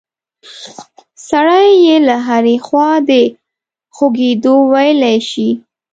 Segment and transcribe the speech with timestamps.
[1.27, 3.11] سړی یې له هرې خوا د
[3.95, 5.49] خوږېدو ویلی شي.